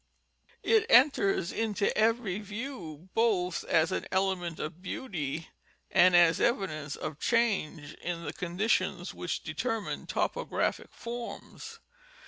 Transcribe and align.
It 0.63 0.87
enters 0.89 1.51
into 1.51 1.95
every 1.95 2.39
view, 2.39 3.09
both 3.13 3.63
as 3.65 3.91
an 3.91 4.07
element 4.11 4.59
of 4.59 4.81
beauty 4.81 5.49
and 5.91 6.15
as 6.15 6.41
evidence 6.41 6.95
of 6.95 7.19
change 7.19 7.93
in 8.01 8.25
the 8.25 8.33
conditions 8.33 9.13
which 9.13 9.43
determine 9.43 10.07
topographic 10.07 10.87
forms. 10.89 11.77